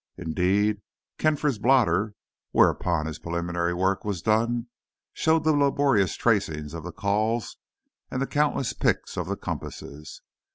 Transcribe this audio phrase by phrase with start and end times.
[0.17, 0.81] Indeed,
[1.19, 2.15] Kampfer's blotter,
[2.53, 4.65] whereon his preliminary work was done,
[5.13, 7.57] showed the laborious tracings of the calls
[8.09, 10.23] and the countless pricks of the compasses.